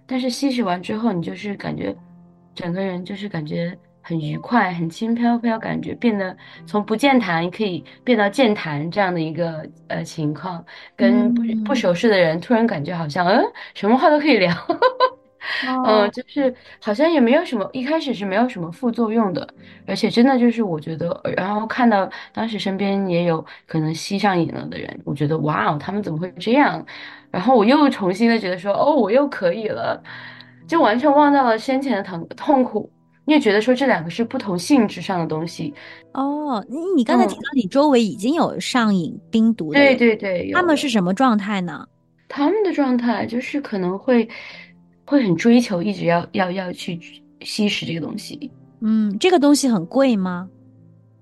[0.08, 1.96] 但是吸食完之后，你就是感觉
[2.54, 3.78] 整个人就是感觉
[4.08, 6.38] 很愉快，很轻飘飘，感觉变得
[6.68, 10.64] 从不健谈可以变到健谈这样的一个呃情况，
[10.96, 14.54] 跟不嗯不熟识的人突然感觉好像嗯什么话都可以聊。
[15.68, 19.48] 哦嗯，就是好像也没有什么，一开始是没有什么副作用的，
[19.86, 26.84] 而且真的就是我觉得，然后看到当时身边也有可能吸上瘾了的人，我觉得哇哦，他们怎么会这样？
[27.30, 30.02] 然后我又重新的觉得说，哦，我又可以了，
[30.68, 32.92] 就完全忘掉了先前的疼痛苦，
[33.26, 35.74] 你也觉得说这两个是不同性质上的东西。
[36.14, 41.86] 哦，你你刚才提嗯到你周围已经有上瘾冰毒的对，对对，他们是什么状态呢？
[42.30, 44.28] 他们的状态就是可能会
[45.06, 47.00] 会很追求，一直要要要去
[47.42, 48.52] 吸食这个东西。
[48.82, 50.48] 嗯，这个东西很贵吗？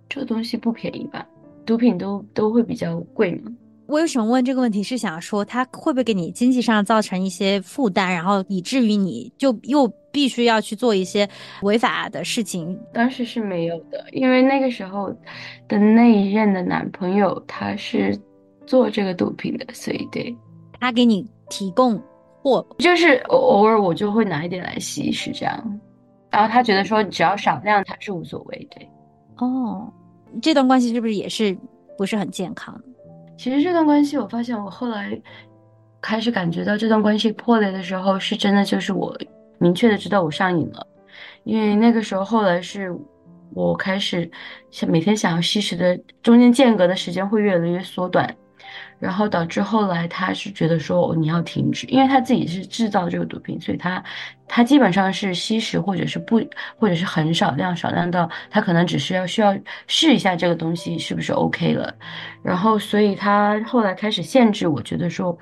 [0.09, 1.25] 这个东西不便宜吧？
[1.65, 3.51] 毒品都都会比较贵吗。
[3.85, 4.81] 我为什么问这个问题？
[4.83, 11.27] 是想说它会不会给你经济上造成一些负担，然后以至于你就又必须要去做一些
[11.63, 12.79] 违法的事情？
[12.93, 15.09] 当时是没有的，因为那个时候
[15.67, 18.17] 的那一任的男朋友他是
[18.65, 20.33] 做这个毒品的，所以对，
[20.79, 22.01] 他给你提供
[22.41, 25.79] 货，就是偶偶尔我就会拿一点来吸，是这样。
[26.29, 28.87] 然后他觉得说只要少量他是无所谓，对。
[29.37, 29.91] 哦，
[30.41, 31.57] 这段关系是不是也是
[31.97, 32.79] 不是很健康？
[33.35, 35.19] 其实这段关系，我发现我后来
[36.01, 39.15] 开始感觉到这段关系破裂的时候，是真的就是我
[39.59, 40.85] 明确的知道我上瘾了，
[41.43, 42.93] 因为那个时候后来是
[43.53, 44.29] 我开始
[44.71, 48.35] 想每天想要吸食的中间间隔的时间会越来越缩短，
[48.99, 54.03] 然后导致后来他是觉得说哦你要停止，因为他自己是制造这个毒品，所以他
[54.47, 56.41] 他基本上是吸食或者是不
[56.77, 59.55] 或者是很少量少量到他可能只是要需要
[59.87, 61.93] 试一下这个东西是不是 OK 了。
[62.41, 65.37] 然后，所以他后来开始限制我，觉得说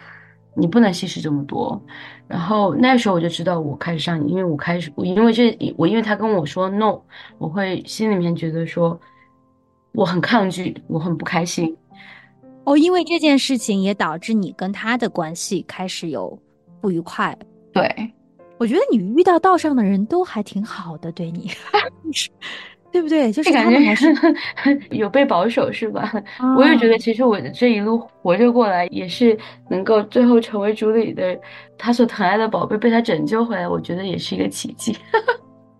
[0.53, 1.81] 你不能吸食这么多。
[2.31, 6.97] 然后那时候我就知道我开始上瘾，因为我开始，我因为这，我因为他跟我说 no，
[7.37, 8.97] 我会心里面觉得说
[9.91, 11.75] 我很抗拒，我很不开心。
[12.63, 16.39] 哦，因为这件事情也导致你跟他的关系开始有
[16.79, 17.37] 不愉快。
[17.73, 18.13] 对，
[18.57, 21.51] 我觉得你遇到道上的人都还挺好的，对你，
[22.91, 23.31] 对不对？
[23.31, 24.13] 就是感觉还是
[24.91, 26.11] 有被保守是吧？
[26.37, 29.37] 啊我也觉得，其实我的这一路活着过来，也是
[29.69, 31.37] 能够最后成为主理的
[31.77, 34.95] 他所疼爱的宝贝，被他拯救回来，我觉得也是一个奇迹。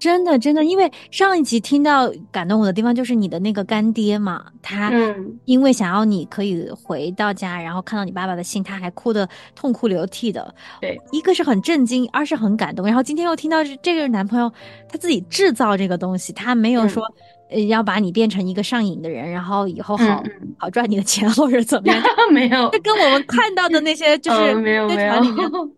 [0.01, 10.53] 真的，真的，因为上一集听到感动我的地方就是你的那个干爹嘛，他嗯因为想要你可以回到家，然后看到你爸爸的信，他还哭得痛哭流涕的。
[10.81, 12.83] 对，一个是很震惊，二是很感动。
[12.87, 14.51] 然后今天又听到这这个男朋友
[14.89, 17.03] 他自己制造这个东西，他没有嗯说、
[17.51, 22.01] 呃要把你变成一个上瘾的人，然后以后好、嗯好赚你的钱或者怎么样。
[22.33, 25.13] 没有这，跟我们看到的那些 就是嗯没有没有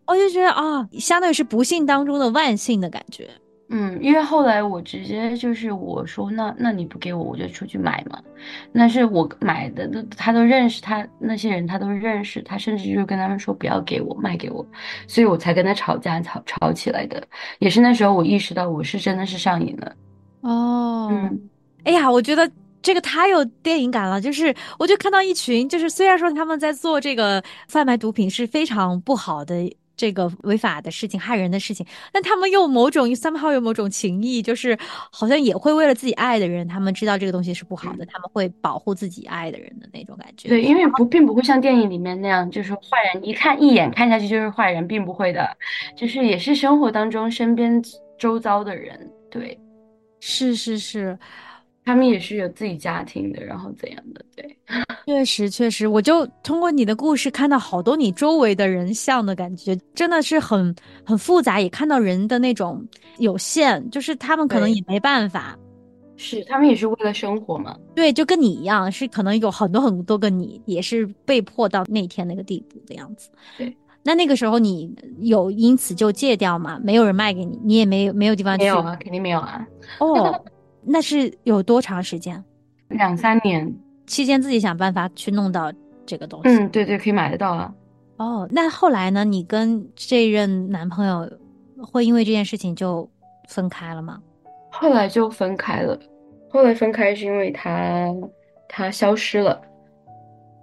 [0.06, 3.30] 我 就觉得啊，相当于是不幸当中的万幸的感觉。
[3.70, 8.22] 嗯，因为后来我直接就是我说那那你不给我，我就出去买嘛。
[8.72, 14.64] 那是我买的，都他都认识，他那些人他都认识，他甚至就是跟他们说不要给我卖给我，
[15.08, 17.26] 所以我才跟他吵架吵吵起来的。
[17.60, 19.96] 也是那时候我意识到我是真的是上瘾了。
[20.42, 21.50] 哦，嗯
[21.86, 22.50] 哎呀，我觉得
[22.82, 24.22] 这个太有电影感了。
[24.22, 29.76] 就是，我就看到一群，就是虽然说他们在做这个贩卖毒品是非常不好的。
[30.04, 34.78] 这个违法的事情、害人的事情，但他们又某种 somehow 有某种情谊，就是
[35.10, 40.50] 好像也会为了自己爱的人，他们知道这个东西是不好的，他们会保护自己爱的人的那种感觉。
[40.50, 42.82] 对，因为不并不会像电影里面那样，就是坏
[43.14, 45.56] 人一看一眼看下去就是坏人，并不会的，
[45.96, 47.82] 就是也是生活当中身边
[48.20, 49.58] 周遭的人，对，
[50.20, 51.18] 是是是，
[51.86, 54.23] 他们也是有自己家庭的，然后怎样的，对。
[55.06, 60.74] 确实确实，我就通过你的故事看到好多你周围的人像的感觉，真的是很
[61.06, 62.86] 很复杂，也看到人的那种
[63.18, 65.58] 有限，就是他们可能也没办法。
[66.16, 67.76] 是，他们也是为了生活嘛。
[67.96, 73.30] 对，就跟你一样，是可能有很多很多个你，也是被迫到那天那个地步的样子。
[73.58, 76.80] 对，那那个时候你有因此就戒掉吗？
[76.82, 78.64] 没有人卖给你，你也没有没有地方去。
[78.64, 79.68] 没有啊，肯定没有啊。
[80.00, 80.42] 哦，
[80.82, 82.42] 那是有多长时间？
[82.90, 83.76] 两三年，
[84.08, 85.72] 期间自己想办法去弄到
[86.06, 86.50] 这个东西。
[86.50, 87.74] 嗯，对对，可以买得到啊。
[88.18, 89.24] 哦，那后来呢？
[89.24, 91.30] 你跟这任男朋友
[91.82, 93.10] 会因为这件事情就
[93.50, 94.22] 分开了吗？
[94.72, 96.00] 后来就分开了，
[96.50, 98.08] 后来分开是因为他
[98.70, 99.60] 他消失了，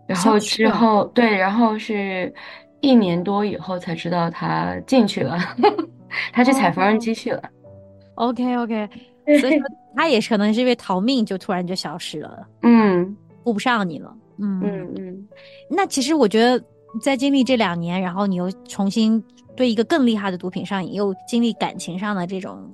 [0.07, 2.33] 然后之后对，然后是
[2.81, 5.39] 一年多以后才知道他进去了，
[6.33, 7.43] 他去踩缝纫机去了。
[8.15, 8.89] OK OK，
[9.41, 13.17] 所以说他也是可能是因为逃命，就突然就消失了，嗯
[13.51, 14.17] 顾不上你了。
[14.39, 15.29] 嗯嗯嗯，
[15.69, 16.65] 那其实我觉得，
[17.03, 19.21] 在经历这两年，然后你又重新
[19.57, 22.71] 对一个更厉害的毒品上瘾，又经历感情上的这种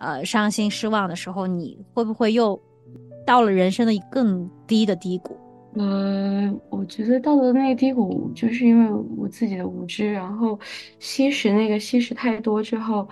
[0.00, 2.58] 呃伤心失望的时候，你会不会又
[3.26, 5.36] 到了人生的更低的低谷？
[5.74, 10.58] 呃，我觉得到了那个低谷，就是因为我自己的无知，然后
[10.98, 13.06] 吸食那个吸食太多之后，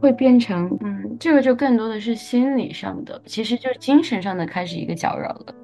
[0.00, 5.54] 会变成嗯，这个就更多的是心理上的，其实就是精神上的开始一个搅扰了。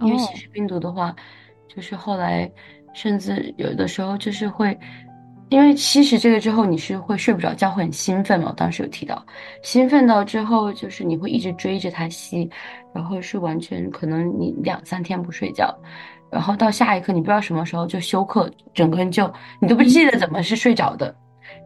[0.00, 1.14] 因为哦吸食病毒的话，
[1.68, 2.50] 就是后来
[2.94, 4.78] 甚至有的时候就是会，
[5.48, 8.48] 因为吸食这个之后你是会睡不着觉，会很兴奋嘛。
[8.48, 9.24] 我当时有提到，
[9.62, 12.50] 兴奋到之后就是你会一直追着它吸，
[12.94, 15.74] 然后是完全可能你两三天不睡觉，
[16.30, 21.14] 然后到下一刻你不知道什么时候就休克，整个人就你都不记得怎么是睡着的，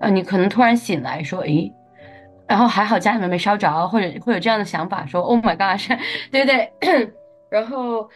[0.00, 1.72] 呃，你可能突然醒来说，诶。
[2.48, 5.96] 然后还好家里面没烧着，或者会有这样的想法，说 “Oh my God”，是
[6.32, 6.68] 对不对？
[7.50, 8.08] 然后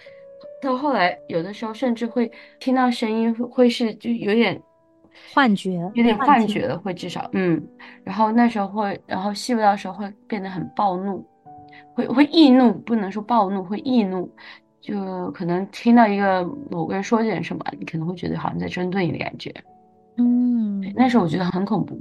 [0.63, 4.61] 到后来，有的时候甚至会听到声音，会会是就有点
[5.33, 7.63] 幻觉，有点幻幻觉了，会至少嗯。
[8.03, 11.25] 然后那时候会，然后细微到时候会变得很暴怒，
[11.95, 14.31] 会会易怒，不能说暴怒，会易怒。
[14.81, 19.51] 就可能听到一个某个人说点什么，你可能会觉得好像在针对你的感觉。
[20.19, 21.99] 嗯，那时候我觉得很恐怖。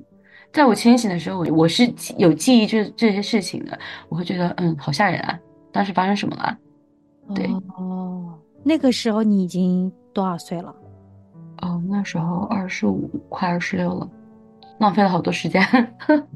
[0.52, 5.40] 在我清醒的时候，我我是记有记忆这这些事情的，我会觉得嗯，好吓人啊！
[5.72, 6.58] 当时发生什么了？
[7.34, 8.34] 对哦，
[8.64, 10.76] 那个时候你已经多少岁了？
[11.62, 14.10] 哦，那时候二十五，快二十六了，
[14.80, 15.62] 浪费了好多时间。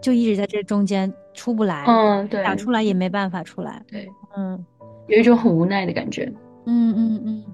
[0.00, 3.82] 就一直在这中间出不来，嗯，对，打出来也没办法出来。
[3.88, 4.64] 对，嗯
[5.08, 6.30] 有一种很无奈的感觉。
[6.66, 7.44] 嗯嗯嗯。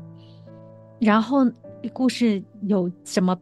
[1.01, 1.39] 然后
[1.93, 3.37] 故事有什么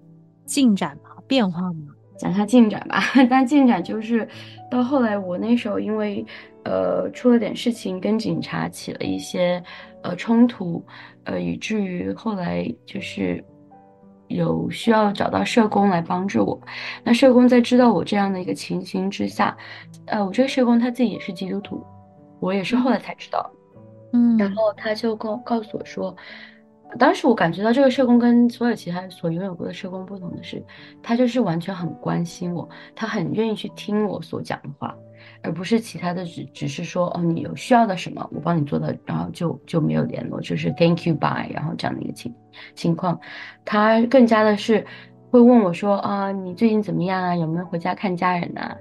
[0.44, 1.10] 进展吗？
[1.26, 1.94] 变化吗？
[2.16, 4.26] 讲一下进展吧， 但进展就是
[4.70, 6.24] 到后来，我那时候因为
[6.68, 9.62] 呃出了点事情，跟警察起了一些
[10.02, 10.84] 呃冲突，
[11.24, 13.42] 呃以至于后来就是
[14.28, 16.60] 有需要找到社工来帮助我。
[17.02, 19.56] 那社工在知道我这样的一个情形之下，
[20.04, 21.82] 呃，我这个社工他自己也是基督徒，
[22.38, 23.50] 我也是后来才知道。
[24.12, 26.14] 嗯，然后他就告告诉我说，
[26.98, 30.62] 当时我感觉到这个社工跟所有其他所拥有过的社工不同的是，
[31.02, 34.94] 他就是完全很关心我，他很愿意去听我所讲的话，
[35.42, 42.34] 而不是其他的只只是说哦你有需要的什么我帮你做到，然后就就没有联络，就是 thank you bye，然后这样的一个情
[42.74, 43.18] 情况，
[43.64, 44.84] 他更加的是
[45.30, 48.76] 会问我说啊你最近怎么样啊，有没有回家看家人啊？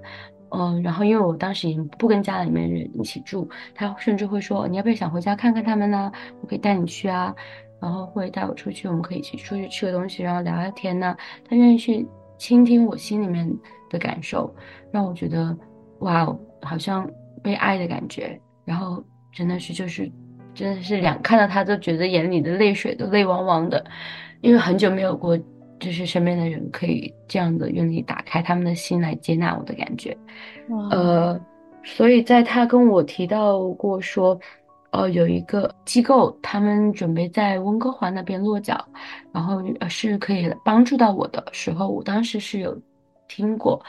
[0.49, 6.09] 嗯，然后因为我当时已经不跟家里面人一起住，他甚至会说你要不要想回家看看他们呢？
[6.41, 7.35] 我可以带你去啊，
[7.81, 11.13] 然后会带我出去，我们可以一起出去吃个东西，然后聊聊天呢。
[11.49, 13.45] 他愿意去倾听我心里面
[13.89, 14.49] 的感受，
[14.89, 15.53] 让我觉得
[15.99, 17.09] 哇哦，好像
[17.43, 18.39] 被爱的感觉。
[18.65, 20.11] 然后真的是就是
[20.53, 23.83] 真的是两看到他都觉得眼里的泪水都泪汪汪的，
[24.41, 25.37] 因为很久没有过。
[25.79, 30.17] 就是身边的人可以这样的愿意打开他们的心来接纳我的感觉，
[30.89, 31.39] 呃，
[31.83, 34.35] 所以在他跟我提到过说，
[34.89, 38.83] 呃，有一个机构，他们准备在温哥华那边落脚，
[39.31, 42.75] 然后是可以帮助到我的时候，我当时是有
[43.27, 43.79] 听过，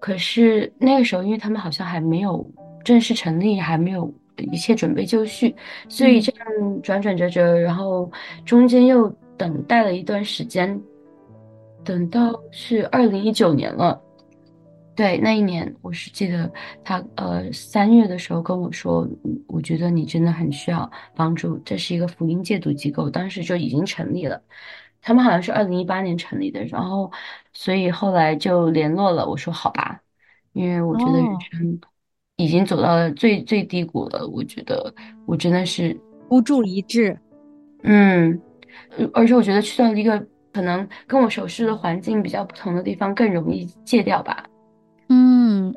[0.00, 2.44] 可是那个时候因为他们好像还没有
[2.82, 4.12] 正式成立，还没有
[4.50, 5.54] 一切准备就绪，
[5.88, 8.10] 所以这样转转折折，然后
[8.44, 10.80] 中间又等待了一段时间。
[11.82, 13.98] 等到是二零一九年了，
[14.94, 16.50] 对，那一年我是记得
[16.84, 19.08] 他呃三月的时候跟我说，
[19.46, 24.40] 我觉得你真的很需要帮助，这是一个福音戒毒机构，当时就已经成立了，
[25.00, 27.10] 他们好像是二零一八年成立的，然后
[27.52, 30.00] 所以后来就联络了，我说好吧，
[30.52, 31.80] 因为我觉得人生
[32.36, 34.94] 已经走到了最最低谷了，我觉得
[35.26, 37.18] 我真的是孤注一掷，
[37.82, 38.40] 嗯，
[39.14, 40.26] 而且我觉得去到一个。
[40.52, 44.44] 可能跟我熟悉的环境比较不同的地方更容易戒掉吧。
[45.08, 45.72] 嗯，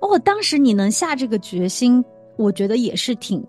[0.00, 2.04] 哦，当时你能下这个决心，
[2.36, 3.40] 我觉得也是挺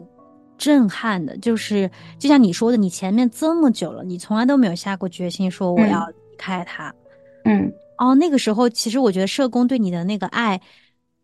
[0.60, 1.36] 震撼的。
[1.38, 6.94] 就是就像你说的，你前面这么久了，你从来都没有下过决心说我要离开他。
[7.46, 10.62] 嗯，哦，那个时候其实我觉得社工对你的那个爱，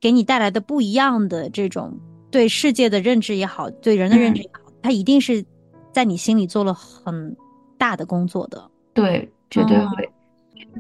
[0.01, 1.95] 给你带来的不一样的这种
[2.31, 5.45] 对世界的认知也好，对人的认知也好，他一定是
[5.91, 7.37] 在你心里做了很
[7.77, 8.71] 大的工作的。
[8.95, 9.29] 对。
[9.51, 10.09] 绝对会，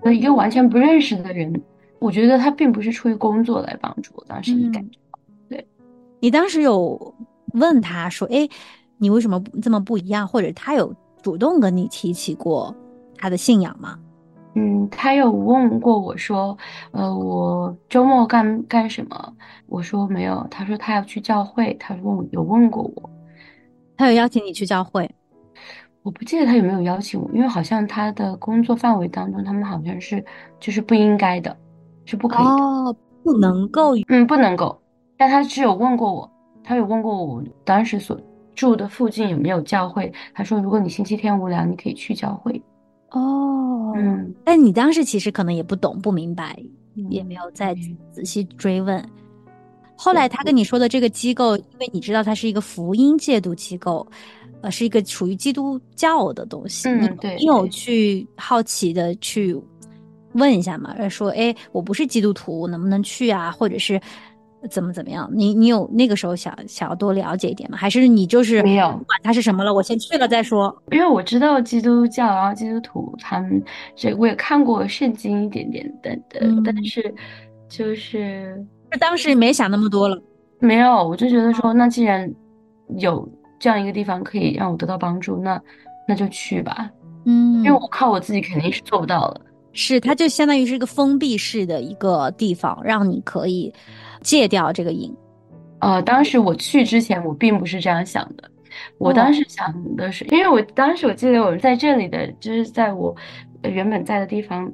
[0.03, 1.61] 那一个完全不认识的人，
[1.99, 4.25] 我觉得他并不是出于工作来帮助我。
[4.25, 4.97] 当时感觉，
[5.47, 5.65] 对，
[6.19, 7.15] 你当时有
[7.55, 8.47] 问他说：“哎，
[8.97, 12.73] 你为什么这么不一样？”或者他有主动跟你提起过
[13.17, 13.97] 他的信仰吗？
[14.57, 16.57] 嗯，他有问过我说
[16.91, 19.33] ：“呃，我周末干干什么？”
[19.67, 20.47] 我说没有。
[20.49, 21.75] 他说他要去教会。
[21.79, 23.09] 他问有问过我，
[23.97, 25.09] 他有邀请你去教会。
[26.03, 30.23] 我不记得他有没有邀请我，因为好像他的工作范围当中，他们好像是
[30.59, 31.57] 就是不应该的，
[32.05, 34.79] 是不可以的，哦，不能够，嗯，不能够。
[35.17, 36.31] 但他只有问过我，
[36.65, 38.19] 他有问过我当时所
[38.55, 40.11] 住的附近有没有教会。
[40.33, 42.61] 他说，如果你星期天无聊，你可以去教会。
[43.11, 46.57] 哦，嗯，但你当时其实可能也不懂、不明白，
[47.09, 47.75] 也没有再
[48.11, 49.03] 仔细追问。
[49.95, 54.05] 后来他跟你说的这个机构，因为你知道它是一个福音戒毒机构。
[54.61, 56.89] 呃，是一个属于基督教的东西。
[56.89, 57.35] 嗯，对。
[57.35, 59.55] 你有去好奇的去
[60.33, 61.07] 问一下吗？
[61.07, 63.51] 说，哎，我不是基督徒，能不能去啊？
[63.51, 64.01] 或者是
[64.67, 65.29] 怎么怎么样？
[65.33, 67.77] 你你有那个时候想想要多了解一点吗？
[67.77, 70.75] 还是你就是没有管它是什么了，我先去了再说？
[70.91, 73.63] 因为我知道基督教，然后基督徒他们
[73.95, 77.13] 这我也看过圣经一点点的的，但是
[77.69, 78.65] 就是
[78.99, 80.21] 当时没想那么多了。
[80.59, 82.31] 没有，我就觉得说，那既然
[82.97, 83.27] 有。
[83.57, 85.59] 这样一个地方可以让我得到帮助，那
[86.07, 86.91] 那就去吧。
[87.23, 89.41] 嗯，因为我靠我自己肯定是做不到的。
[89.71, 93.73] 是，它就相当于是一个封闭式的一个地方，让你可以
[94.25, 95.15] 戒掉这个瘾。
[95.79, 98.49] 呃，当时我去之前，我并不是这样想的。
[98.97, 103.15] 我当时想的是，因为我当时我记得我在这里的，就是在我
[103.63, 104.69] 原本在的地方，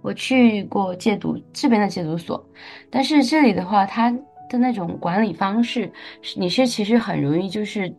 [0.00, 2.42] 我去过戒毒这边的戒毒所，
[2.88, 4.10] 但是这里的话，它
[4.48, 5.90] 的那种管理方式，
[6.36, 7.92] 你是其实很容易就是。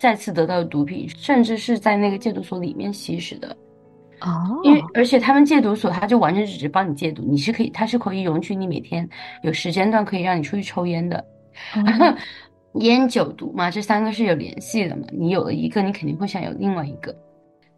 [0.00, 3.56] 再次得到毒品，甚至是在那个戒毒所里面吸食的，
[4.20, 9.08] 哦，因为而且他们戒毒所，他就完全只是帮你戒毒，你是可以，他是可以允许你每天
[9.42, 11.24] 有时间段可以让你出去抽烟的，
[12.80, 17.14] 烟酒毒嘛，这三个是有联系的嘛，你有了一个，你肯定会想有另外一个，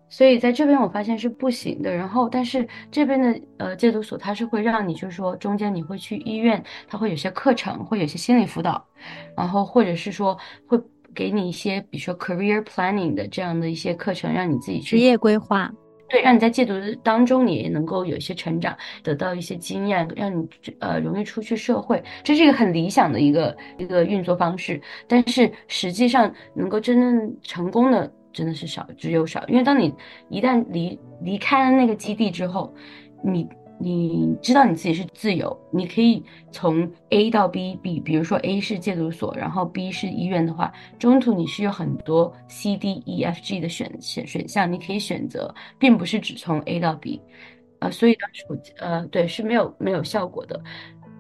[0.09, 1.95] 所以在这边我发现是不行的。
[1.95, 8.85] 然后，但是这边的呃戒毒所，它是会让你，就是说中间你会去医院，它会有些课程，会有些心理辅导，
[9.37, 10.81] 然后或者是说会。
[11.13, 15.69] 给你一些，比如说 career planning 的这样的一些课程，让你自己职业规划，
[16.11, 20.47] 对，让你在戒毒当中你也能够有一些成长，得到一些经验，让你
[20.81, 24.81] 呃容易出去社会，这是一个很理想的一个一个运作方式。
[25.07, 29.95] 但是实际上能够真正成功的真的是少之又少，因为当你
[30.29, 32.75] 一旦离离开了那个基地之后，
[33.23, 33.49] 你。
[33.83, 36.23] 你知道你自己是自由，你可以
[36.53, 47.21] 从 A 到 B，B 比如说 A 是戒毒所，然后 B 是医院的话，中途你是有很多 C、D、E、F、G 的选选选项，你可以选择，并不是只从 A 到 B，
[47.79, 50.63] 呃，所以当时我呃对是没有没有效果的，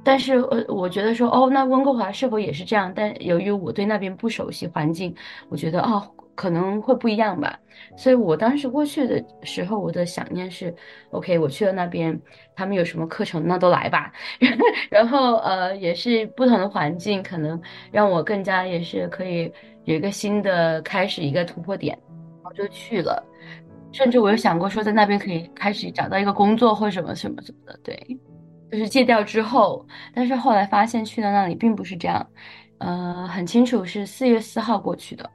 [0.04, 2.92] 但是呃，我觉得说哦，那温哥华是否也是这样？
[2.94, 5.14] 但由于我对那边不熟悉环境，
[5.48, 6.02] 我觉得哦
[6.34, 7.58] 可能会不一样吧。
[7.96, 10.74] 所以我当时过去的时候，我的想念是
[11.10, 12.18] ，OK，我去了那边，
[12.54, 14.12] 他们有什么课程，那都来吧。
[14.90, 17.60] 然后呃，也是不同的环境，可能
[17.90, 19.52] 让我更加也是可以
[19.84, 21.98] 有一个新的开始，一个突破点，
[22.42, 23.24] 然后就去了。
[23.92, 28.18] 甚至我有想过说，在那边可以开始找到一个工作或什么什么什么的，对。
[28.70, 32.24] 就是戒掉之后，但是后来发现去到那里并不是这样，
[32.78, 35.28] 呃，很清楚是四月四号过去的，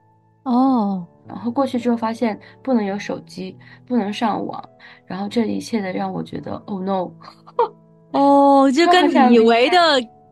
[0.46, 4.64] 哦，然后过去之后发现不能有手机，不能上网，
[5.06, 7.12] 然后这一切的让我觉得，Oh no，
[8.12, 9.78] 哦，就跟你以为的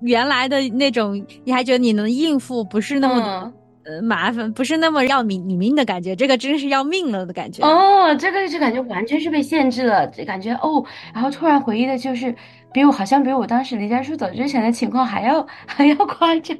[0.02, 3.54] 原来的那种，你还觉得你能应付，不是那么、嗯。
[3.86, 7.62] 呃麻烦，不是那么要你你命的感觉，这个真是要命了的感觉。
[7.68, 10.82] 哦，这个就感觉完全是被限制了，就感觉哦，
[11.14, 12.34] 然后突然回忆的就是
[12.72, 16.56] 比我好像比我当时离家出走之前的情况还要还要 夸张，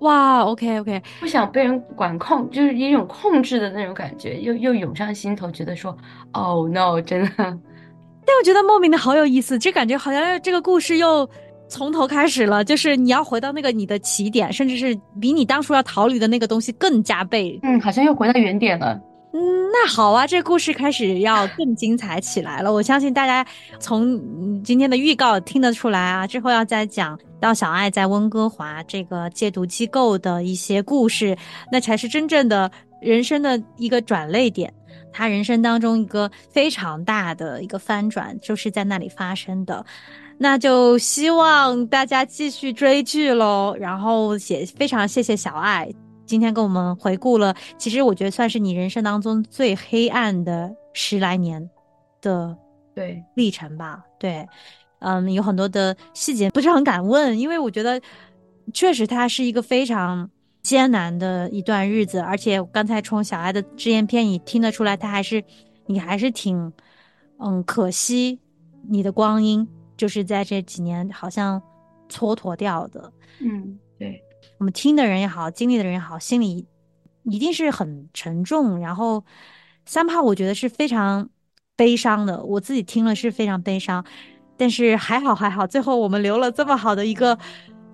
[0.00, 5.96] 哇，OK OK，不想被人管控，就是一种控制的那种感觉，又又涌上心头，觉得说
[6.32, 7.30] ，Oh no， 真的。
[7.36, 11.28] 但我觉得莫名的好有意思，这感觉好像这个故事又
[11.68, 17.58] 从头开始了，就是你要回到那个你的起点，甚至是比你当初要逃离的那个东西更加倍。
[17.62, 19.00] 嗯，好像又回到原点了。
[19.32, 22.72] 嗯，那好啊，这故事开始要更精彩起来了。
[22.72, 23.46] 我相信大家
[23.78, 31.36] 从今天的预告听得出来啊，之后要再讲到小爱在温哥华这个戒毒机构的一些故事，
[31.70, 32.68] 那才是真正的
[33.00, 34.72] 人生的一个转泪点。
[35.12, 39.84] 他人生当中一个非常大的一个翻转，就是在那里发生的。
[40.38, 43.76] 那就希望大家继续追剧喽。
[43.78, 45.88] 然后也非常谢谢小爱
[46.30, 51.68] 今天跟我们回顾了，其实我觉得算是你人生当中最黑暗的十来年
[52.22, 52.56] 的
[52.94, 54.04] 对，历程吧。
[54.16, 54.48] 对，
[55.00, 58.00] 嗯，有很多的细节不是很敢问，因为我觉得
[58.72, 60.30] 确实它是一个非常
[60.62, 65.42] 艰难的一段日子，而且刚才从小爱的只言片语听得出来，他还是
[65.86, 66.72] 你还是挺
[67.38, 68.38] 嗯可惜
[68.88, 69.66] 你的光阴
[69.96, 71.60] 就是在这几年好像
[72.08, 73.12] 蹉跎掉的。
[73.40, 73.89] 嗯，对，
[74.60, 76.66] 我们听的人也好，经历的人也好，心里
[77.22, 78.78] 一定是很沉重。
[78.78, 79.24] 然后
[79.86, 81.30] 三炮，我觉得是非常
[81.76, 84.04] 悲伤的，我自己听了是非常悲伤。
[84.58, 87.38] 但是还好还好，最后我们留了这么好的一个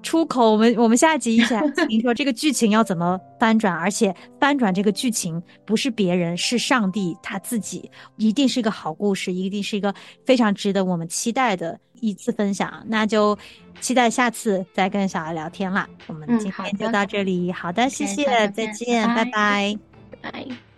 [0.06, 0.52] 出口。
[0.52, 9.92] 我们我们下一集一起来 听说这个剧情要怎么翻转，而且翻转这个剧情不是别人，是上帝他自己，一定是一个好故事，一定是一个
[10.24, 12.84] 非常值得我们期待的一次分享。
[12.86, 13.36] 那就
[13.80, 15.88] 期待下次再跟小孩聊天啦。
[16.06, 19.78] 我们今天就到这里，好的，谢谢，谢谢再见见，拜拜拜。
[20.22, 20.75] 拜。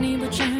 [0.00, 0.59] 你不知